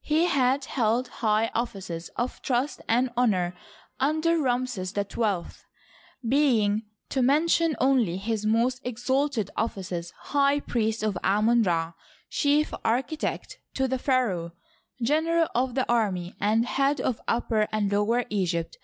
[0.00, 3.54] He had held high offices of trust and honor
[4.00, 5.60] under Ramses XH,
[6.28, 11.92] being, to mention only his most exalted offices, high priest of Amon Ra,
[12.28, 14.50] chief architect to the pharaoh,
[15.00, 18.78] general of the army, and head of Upper and Lower Egypt.